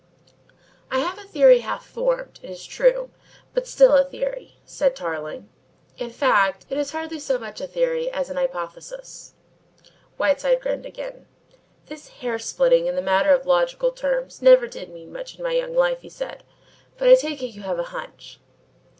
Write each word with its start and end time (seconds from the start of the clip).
"I 0.89 0.97
have 0.97 1.19
a 1.19 1.27
theory, 1.27 1.59
half 1.59 1.85
formed, 1.85 2.39
it 2.41 2.49
is 2.49 2.65
true, 2.65 3.11
but 3.53 3.67
still 3.67 3.95
a 3.95 4.03
theory," 4.03 4.57
said 4.65 4.95
Tarling. 4.95 5.47
"In 5.95 6.09
fact, 6.09 6.65
it's 6.71 6.89
hardly 6.91 7.19
so 7.19 7.37
much 7.37 7.61
a 7.61 7.67
theory 7.67 8.09
as 8.09 8.27
an 8.31 8.35
hypothesis." 8.35 9.35
Whiteside 10.17 10.59
grinned 10.59 10.87
again. 10.87 11.27
"This 11.85 12.07
hair 12.07 12.39
splitting 12.39 12.87
in 12.87 12.95
the 12.95 13.01
matter 13.03 13.29
of 13.29 13.45
logical 13.45 13.91
terms 13.91 14.41
never 14.41 14.65
did 14.65 14.89
mean 14.89 15.13
much 15.13 15.37
in 15.37 15.43
my 15.43 15.51
young 15.53 15.75
life," 15.75 16.01
he 16.01 16.09
said, 16.09 16.43
"but 16.97 17.07
I 17.07 17.13
take 17.13 17.43
it 17.43 17.49
you 17.53 17.61
have 17.61 17.77
a 17.77 17.83
hunch." 17.93 18.39